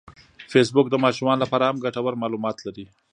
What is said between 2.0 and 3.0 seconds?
معلومات لري